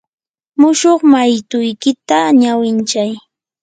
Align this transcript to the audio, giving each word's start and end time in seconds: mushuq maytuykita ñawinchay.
mushuq 0.59 0.99
maytuykita 1.11 2.17
ñawinchay. 2.41 3.11